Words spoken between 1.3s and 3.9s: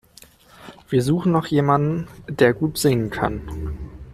noch jemanden, der gut singen kann.